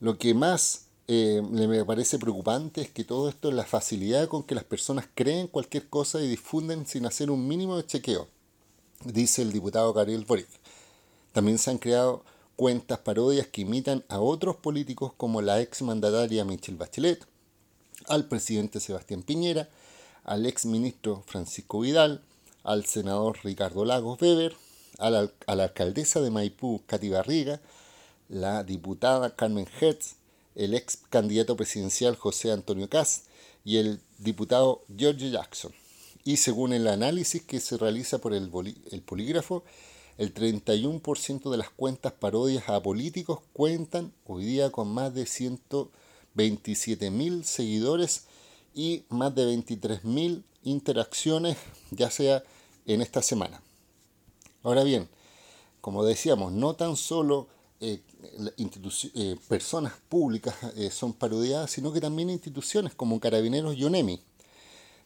[0.00, 4.42] Lo que más eh, me parece preocupante es que todo esto es la facilidad con
[4.42, 8.28] que las personas creen cualquier cosa y difunden sin hacer un mínimo de chequeo,
[9.04, 10.48] dice el diputado Gabriel Boric.
[11.32, 12.24] También se han creado
[12.56, 17.26] cuentas parodias que imitan a otros políticos como la ex mandataria Michelle Bachelet,
[18.06, 19.68] al presidente Sebastián Piñera,
[20.24, 22.22] al ex ministro Francisco Vidal,
[22.62, 24.56] al senador Ricardo Lagos Weber,
[24.98, 27.60] a la, alcaldesa de Maipú, Cati Barriga,
[28.28, 30.16] la diputada Carmen Hertz,
[30.54, 33.24] el ex candidato presidencial José Antonio Caz
[33.64, 35.72] y el diputado George Jackson.
[36.24, 38.50] Y según el análisis que se realiza por el,
[38.90, 39.64] el polígrafo,
[40.16, 47.42] el 31% de las cuentas parodias a políticos cuentan hoy día con más de 127.000
[47.42, 48.26] seguidores
[48.74, 51.56] y más de 23.000 interacciones,
[51.90, 52.44] ya sea
[52.86, 53.60] en esta semana.
[54.62, 55.08] Ahora bien,
[55.80, 57.48] como decíamos, no tan solo
[57.84, 58.00] eh,
[59.14, 64.20] eh, personas públicas eh, son parodiadas, sino que también instituciones como Carabineros y ONEMI.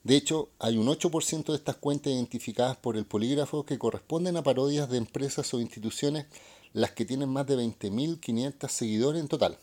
[0.04, 4.44] De hecho, hay un 8% de estas cuentas identificadas por el polígrafo que corresponden a
[4.44, 6.26] parodias de empresas o instituciones,
[6.72, 9.58] las que tienen más de 20.500 seguidores en total.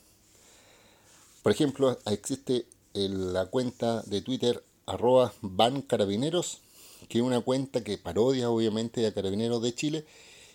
[1.41, 5.34] Por ejemplo, existe la cuenta de Twitter arroba
[5.88, 6.60] carabineros,
[7.08, 10.06] que es una cuenta que parodia obviamente a Carabineros de Chile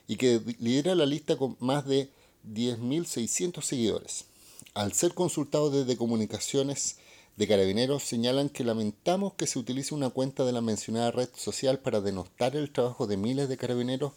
[0.08, 2.10] y que lidera la lista con más de
[2.46, 4.24] 10.600 seguidores.
[4.74, 6.96] Al ser consultados desde comunicaciones
[7.36, 11.78] de carabineros, señalan que lamentamos que se utilice una cuenta de la mencionada red social
[11.78, 14.12] para denostar el trabajo de miles de carabineros,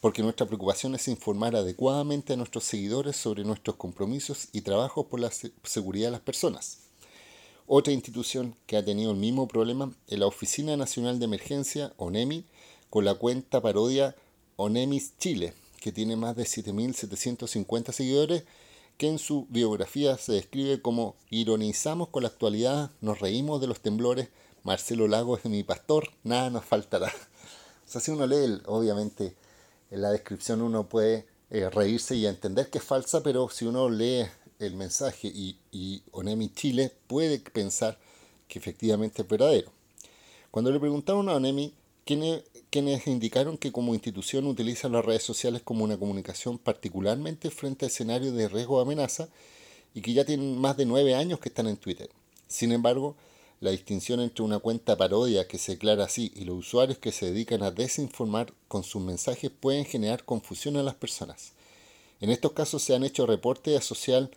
[0.00, 5.20] porque nuestra preocupación es informar adecuadamente a nuestros seguidores sobre nuestros compromisos y trabajos por
[5.20, 5.30] la
[5.64, 6.78] seguridad de las personas.
[7.66, 12.44] Otra institución que ha tenido el mismo problema es la Oficina Nacional de Emergencia, ONEMI,
[12.90, 14.14] con la cuenta parodia
[14.56, 15.52] ONEMIS Chile,
[15.86, 18.42] que tiene más de 7.750 seguidores,
[18.98, 23.78] que en su biografía se describe como ironizamos con la actualidad, nos reímos de los
[23.78, 24.28] temblores,
[24.64, 27.06] Marcelo Lago es mi pastor, nada nos faltará.
[27.06, 29.36] O sea, si uno lee, obviamente,
[29.92, 33.88] en la descripción uno puede eh, reírse y entender que es falsa, pero si uno
[33.88, 34.26] lee
[34.58, 37.96] el mensaje y, y Onemi Chile puede pensar
[38.48, 39.70] que efectivamente es verdadero.
[40.50, 41.72] Cuando le preguntaron a Onemi
[42.06, 47.84] quienes, quienes indicaron que como institución utilizan las redes sociales como una comunicación particularmente frente
[47.84, 49.28] a escenarios de riesgo o amenaza
[49.92, 52.08] y que ya tienen más de nueve años que están en Twitter.
[52.46, 53.16] Sin embargo,
[53.58, 57.26] la distinción entre una cuenta parodia que se declara así y los usuarios que se
[57.26, 61.54] dedican a desinformar con sus mensajes pueden generar confusión a las personas.
[62.20, 64.30] En estos casos se han hecho reportes social,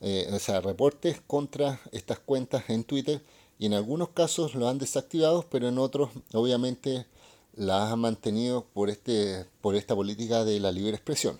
[0.00, 3.20] eh, o sea, reportes contra estas cuentas en Twitter
[3.62, 7.06] y en algunos casos lo han desactivado, pero en otros obviamente
[7.54, 11.38] las han mantenido por, este, por esta política de la libre expresión.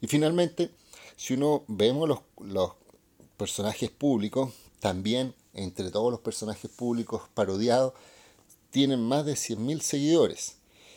[0.00, 0.72] Y finalmente,
[1.14, 2.72] si uno vemos los, los
[3.36, 7.92] personajes públicos, también entre todos los personajes públicos parodiados,
[8.70, 10.56] tienen más de 100.000 seguidores.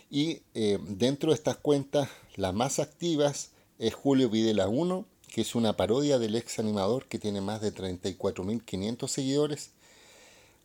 [0.10, 5.54] Y eh, dentro de estas cuentas, las más activas es Julio Videla 1, que es
[5.54, 9.73] una parodia del ex animador que tiene más de 34.500 seguidores.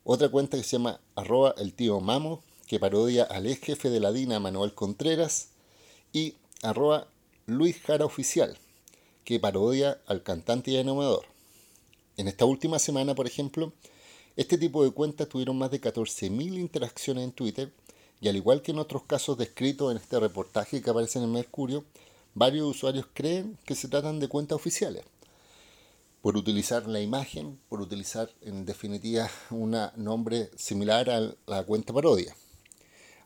[0.04, 4.00] Otra cuenta que se llama arroba el tío Mamo, que parodia al ex jefe de
[4.00, 5.48] la DINA, Manuel Contreras.
[6.12, 7.08] Y arroba
[7.46, 8.56] Luis Jara Oficial,
[9.24, 11.24] que parodia al cantante y animador.
[12.16, 13.72] En esta última semana, por ejemplo,
[14.36, 17.72] este tipo de cuentas tuvieron más de 14.000 interacciones en Twitter
[18.20, 21.30] y al igual que en otros casos descritos en este reportaje que aparece en el
[21.30, 21.84] Mercurio,
[22.34, 25.04] varios usuarios creen que se tratan de cuentas oficiales.
[26.22, 32.34] Por utilizar la imagen, por utilizar en definitiva un nombre similar a la cuenta parodia.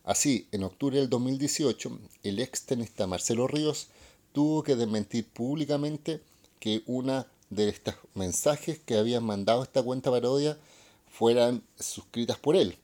[0.05, 3.89] Así, en octubre del 2018, el ex tenista Marcelo Ríos
[4.33, 6.21] tuvo que desmentir públicamente
[6.59, 10.59] que una de estos mensajes que habían mandado esta cuenta parodia
[11.11, 12.77] fueran suscritas por él.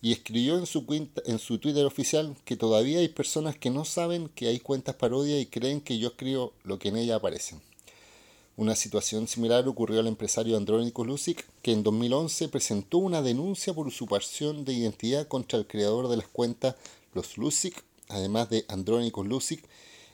[0.00, 3.84] Y escribió en su, cuenta, en su Twitter oficial que todavía hay personas que no
[3.84, 7.56] saben que hay cuentas parodia y creen que yo escribo lo que en ella aparece.
[8.62, 13.88] Una situación similar ocurrió al empresario Andrónico Lucic, que en 2011 presentó una denuncia por
[13.88, 16.76] usurpación de identidad contra el creador de las cuentas
[17.12, 19.64] Los Lucic, además de Andrónico Lucic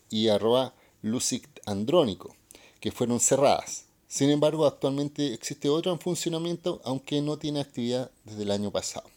[0.08, 2.34] y arroba Lucic Andrónico,
[2.80, 3.84] que fueron cerradas.
[4.08, 9.10] Sin embargo, actualmente existe otro en funcionamiento, aunque no tiene actividad desde el año pasado.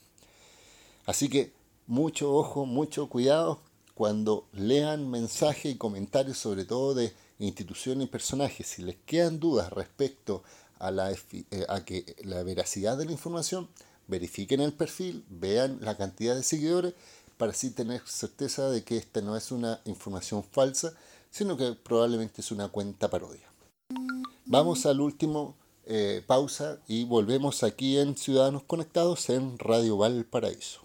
[1.05, 1.53] Así que
[1.87, 3.61] mucho ojo, mucho cuidado
[3.95, 8.67] cuando lean mensajes y comentarios, sobre todo de instituciones y personajes.
[8.67, 10.43] Si les quedan dudas respecto
[10.79, 13.67] a la, eh, a que la veracidad de la información,
[14.07, 16.93] verifiquen el perfil, vean la cantidad de seguidores
[17.37, 20.93] para así tener certeza de que esta no es una información falsa,
[21.31, 23.47] sino que probablemente es una cuenta parodia.
[24.45, 30.81] Vamos al último eh, pausa y volvemos aquí en Ciudadanos Conectados en Radio Valparaíso.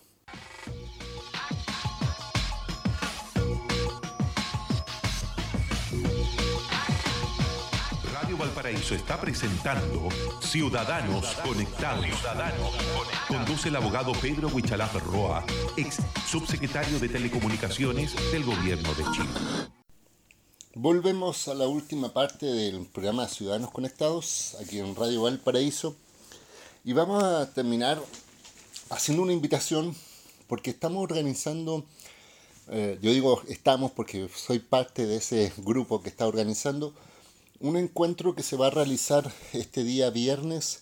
[8.57, 10.09] Valparaíso está presentando
[10.41, 12.07] Ciudadanos Conectados.
[13.29, 15.45] Conduce el abogado Pedro Huichalaf Roa,
[15.77, 19.29] ex subsecretario de Telecomunicaciones del Gobierno de Chile.
[20.75, 25.95] Volvemos a la última parte del programa Ciudadanos Conectados, aquí en Radio Valparaíso,
[26.83, 28.03] y vamos a terminar
[28.89, 29.95] haciendo una invitación,
[30.47, 31.85] porque estamos organizando,
[32.71, 36.95] eh, yo digo estamos porque soy parte de ese grupo que está organizando,
[37.61, 40.81] un encuentro que se va a realizar este día viernes.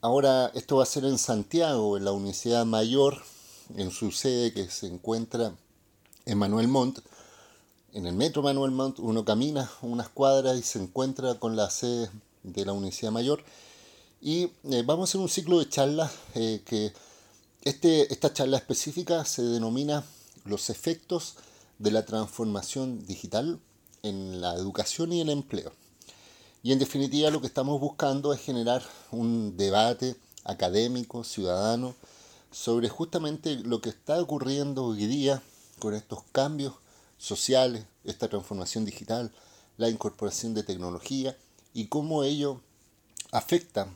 [0.00, 3.22] Ahora esto va a ser en Santiago, en la Universidad Mayor,
[3.76, 5.54] en su sede que se encuentra
[6.26, 7.00] en Manuel Montt.
[7.92, 12.10] En el metro Manuel Montt uno camina unas cuadras y se encuentra con la sede
[12.42, 13.44] de la Universidad Mayor.
[14.20, 16.92] Y eh, vamos a hacer un ciclo de charlas eh, que
[17.62, 20.04] este, esta charla específica se denomina
[20.44, 21.36] los efectos
[21.78, 23.60] de la transformación digital
[24.02, 25.72] en la educación y el empleo.
[26.62, 31.94] Y en definitiva lo que estamos buscando es generar un debate académico, ciudadano,
[32.50, 35.42] sobre justamente lo que está ocurriendo hoy día
[35.78, 36.74] con estos cambios
[37.18, 39.32] sociales, esta transformación digital,
[39.76, 41.36] la incorporación de tecnología
[41.72, 42.60] y cómo ello
[43.32, 43.88] afecta,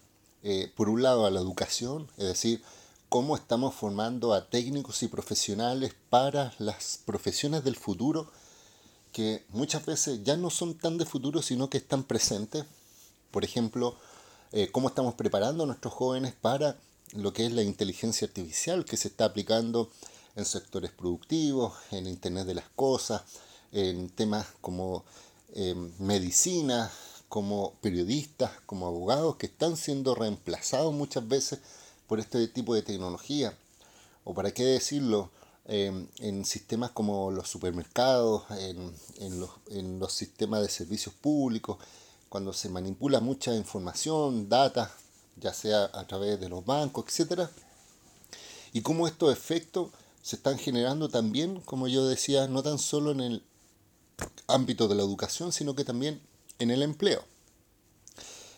[0.43, 2.63] eh, por un lado, a la educación, es decir,
[3.09, 8.31] cómo estamos formando a técnicos y profesionales para las profesiones del futuro,
[9.15, 12.65] que muchas veces ya no son tan de futuro, sino que están presentes.
[13.31, 13.97] Por ejemplo,
[14.51, 16.77] eh, cómo estamos preparando a nuestros jóvenes para
[17.13, 19.89] lo que es la inteligencia artificial que se está aplicando
[20.35, 23.23] en sectores productivos, en Internet de las Cosas,
[23.71, 25.05] en temas como
[25.55, 26.91] em, medicina,
[27.29, 31.61] como periodistas, como abogados, que están siendo reemplazados muchas veces
[32.09, 33.57] por este tipo de tecnología.
[34.25, 35.31] O para qué decirlo,
[35.67, 41.79] en sistemas como los supermercados, en, los, en los sistemas de servicios públicos,
[42.29, 44.93] cuando se manipula mucha información, data,
[45.37, 47.49] ya sea a través de los bancos, etc.
[48.73, 49.91] Y cómo estos efectos
[50.23, 53.43] se están generando también, como yo decía, no tan solo en el
[54.47, 56.21] ámbito de la educación, sino que también
[56.59, 57.23] en el empleo.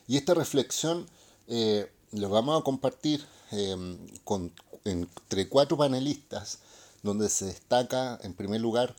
[0.08, 1.06] Y esta reflexión
[1.48, 4.52] eh, la vamos a compartir em, con,
[4.84, 6.60] entre cuatro panelistas,
[7.06, 8.94] donde se destaca en primer lugar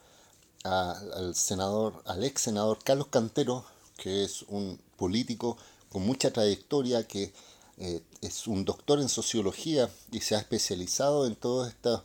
[0.63, 3.63] al senador, al ex senador Carlos Cantero,
[3.97, 5.57] que es un político
[5.89, 7.31] con mucha trayectoria, que
[7.77, 12.03] eh, es un doctor en sociología y se ha especializado en toda esta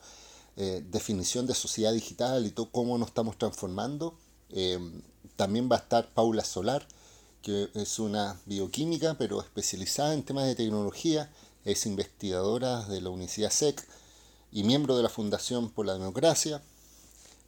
[0.56, 4.14] eh, definición de sociedad digital y todo cómo nos estamos transformando.
[4.50, 5.02] Em,
[5.36, 6.86] también va a estar Paula Solar,
[7.40, 11.32] que es una bioquímica, pero especializada en temas de tecnología,
[11.64, 13.82] es investigadora de la Universidad SEC
[14.52, 16.62] y miembro de la Fundación por la Democracia.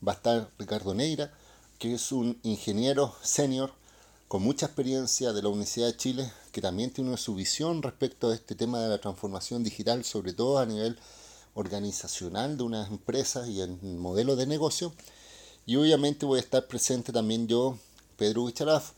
[0.06, 1.32] Va a estar Ricardo Neira,
[1.78, 3.72] que es un ingeniero senior
[4.28, 8.34] con mucha experiencia de la Universidad de Chile, que también tiene su visión respecto a
[8.34, 10.98] este tema de la transformación digital, sobre todo a nivel
[11.54, 14.92] organizacional de unas empresas y en modelo de negocio.
[15.66, 17.78] Y obviamente voy a estar presente también yo,
[18.16, 18.92] Pedro Huicharaf,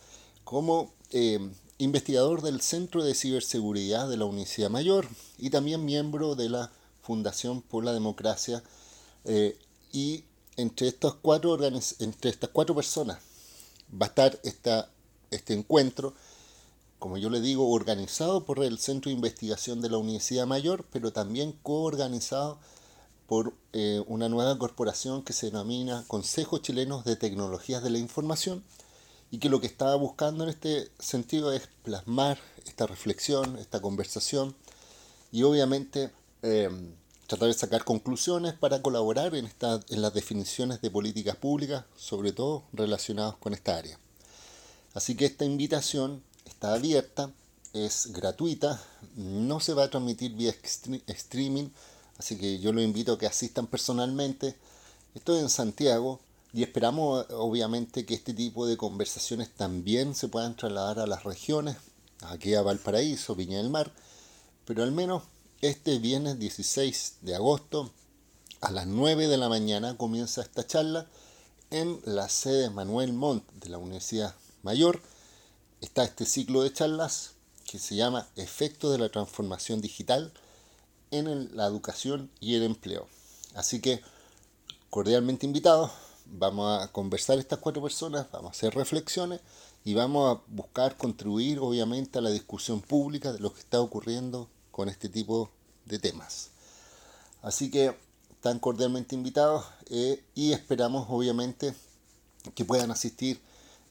[0.44, 6.48] como eh, investigador del Centro de Ciberseguridad de la Universidad Mayor y también miembro de
[6.48, 6.70] la
[7.07, 8.62] Fundación por la Democracia.
[9.24, 9.59] Eh,
[9.92, 10.24] y
[10.57, 13.18] entre, estos cuatro entre estas cuatro personas
[13.90, 14.90] va a estar esta,
[15.30, 16.14] este encuentro,
[16.98, 21.12] como yo le digo, organizado por el Centro de Investigación de la Universidad Mayor, pero
[21.12, 22.59] también coorganizado
[23.26, 28.64] por eh, una nueva corporación que se denomina Consejo Chilenos de Tecnologías de la Información
[29.30, 34.54] y que lo que estaba buscando en este sentido es plasmar esta reflexión, esta conversación
[35.32, 36.11] y obviamente
[36.43, 36.70] eh,
[37.26, 39.51] tratar de sacar conclusiones para colaborar en,
[39.89, 43.99] en las definiciones de políticas públicas, sobre todo relacionadas con esta área.
[44.95, 47.30] Así que esta invitación está abierta,
[47.72, 48.80] es gratuita,
[49.16, 50.55] no se va a transmitir vía
[51.07, 51.68] streaming,
[52.18, 54.57] así que yo lo invito a que asistan personalmente.
[55.14, 56.20] Estoy en Santiago,
[56.57, 61.76] y esperamos obviamente que este tipo de conversaciones también se puedan trasladar a las regiones,
[62.22, 63.93] aquí a Valparaíso, Viña del Mar,
[64.64, 65.24] pero al menos
[65.68, 67.90] este viernes 16 de agosto
[68.60, 71.06] a las 9 de la mañana comienza esta charla
[71.70, 75.02] en la sede Manuel Montt de la Universidad Mayor.
[75.80, 77.32] Está este ciclo de charlas
[77.66, 80.32] que se llama Efecto de la transformación digital
[81.10, 83.08] en la educación y el empleo.
[83.54, 84.00] Así que
[84.88, 85.90] cordialmente invitados,
[86.26, 89.40] vamos a conversar estas cuatro personas, vamos a hacer reflexiones
[89.84, 94.48] y vamos a buscar contribuir obviamente a la discusión pública de lo que está ocurriendo
[94.70, 95.50] con este tipo
[95.87, 96.51] de temas.
[97.43, 97.97] Así que
[98.30, 101.74] están cordialmente invitados eh, y esperamos obviamente
[102.55, 103.41] que puedan asistir.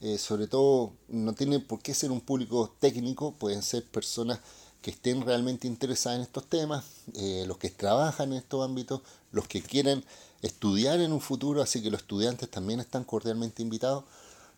[0.01, 4.39] Eh, sobre todo no tiene por qué ser un público técnico, pueden ser personas
[4.81, 6.85] que estén realmente interesadas en estos temas,
[7.15, 10.03] eh, los que trabajan en estos ámbitos, los que quieren
[10.43, 14.03] estudiar en un futuro, así que los estudiantes también están cordialmente invitados.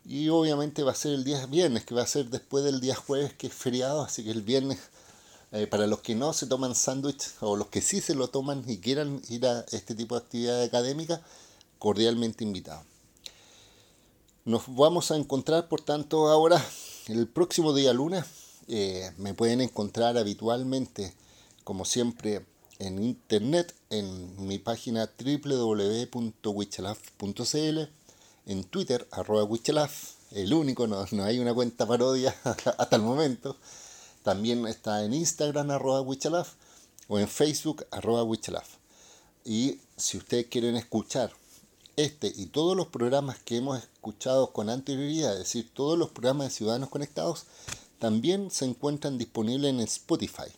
[0.05, 2.95] Y obviamente va a ser el día viernes, que va a ser después del día
[2.95, 4.79] jueves, que es feriado, así que el viernes,
[5.51, 8.63] eh, para los que no se toman sándwich, o los que sí se lo toman
[8.67, 11.21] y quieran ir a este tipo de actividad académica,
[11.79, 12.85] cordialmente invitados.
[14.45, 16.63] Nos vamos a encontrar, por tanto, ahora,
[17.07, 18.25] el próximo día lunes.
[18.69, 21.13] Eh, me pueden encontrar habitualmente,
[21.63, 22.45] como siempre,
[22.79, 27.79] en internet, en mi página www.wichelaf.cl,
[28.45, 33.55] en Twitter, arroba wichelaf, el único, no, hay una cuenta parodia hasta el momento.
[34.27, 36.55] También está en Instagram, arroba wichelaf,
[37.07, 38.67] o en Facebook, arroba wichelaf.
[39.45, 41.31] Y si ustedes quieren escuchar
[41.95, 46.47] este y todos los programas que hemos escuchado con anterioridad, es decir, todos los programas
[46.47, 47.45] de Ciudadanos Conectados,
[47.99, 50.51] también se encuentran disponibles en Spotify.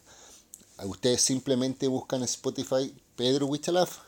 [0.86, 4.00] Ustedes simplemente buscan Spotify Pedro Wichalaf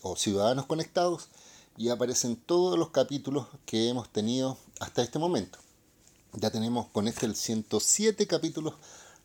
[0.00, 1.28] o Ciudadanos Conectados
[1.76, 5.58] y aparecen todos los capítulos que hemos tenido hasta este momento.
[6.32, 8.76] Ya tenemos con este el 107 capítulos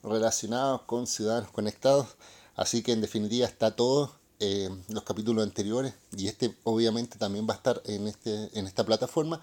[0.05, 2.07] relacionados con Ciudadanos Conectados,
[2.55, 7.53] así que en definitiva está todo eh, los capítulos anteriores y este obviamente también va
[7.53, 9.41] a estar en, este, en esta plataforma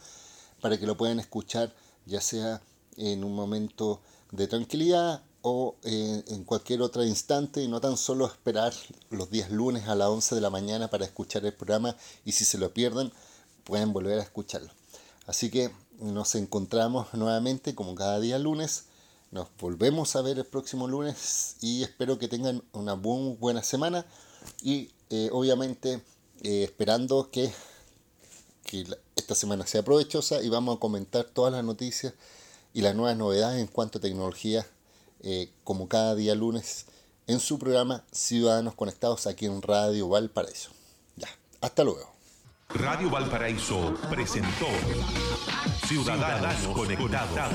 [0.61, 2.61] para que lo puedan escuchar ya sea
[2.97, 4.01] en un momento
[4.31, 8.73] de tranquilidad o eh, en cualquier otro instante y no tan solo esperar
[9.11, 12.45] los días lunes a las 11 de la mañana para escuchar el programa y si
[12.45, 13.13] se lo pierden
[13.65, 14.71] pueden volver a escucharlo.
[15.27, 18.85] Así que nos encontramos nuevamente como cada día lunes.
[19.33, 24.05] Nos volvemos a ver el próximo lunes y espero que tengan una muy buena semana
[24.61, 26.03] y eh, obviamente
[26.43, 27.51] eh, esperando que,
[28.64, 32.12] que esta semana sea provechosa y vamos a comentar todas las noticias
[32.74, 34.66] y las nuevas novedades en cuanto a tecnología,
[35.20, 36.85] eh, como cada día lunes,
[37.26, 40.72] en su programa Ciudadanos Conectados aquí en Radio Valparaíso.
[41.16, 41.28] Ya,
[41.62, 42.12] Hasta luego.
[42.68, 44.66] Radio Valparaíso presentó
[45.93, 47.55] Ciudadanos, Conectados,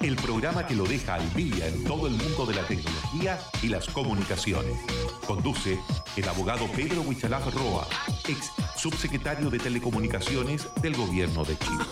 [0.00, 3.66] el programa que lo deja al día en todo el mundo de la tecnología y
[3.66, 4.78] las comunicaciones.
[5.26, 5.76] Conduce
[6.16, 7.88] el abogado Pedro Huichalaf Roa,
[8.28, 11.84] ex subsecretario de Telecomunicaciones del Gobierno de Chile.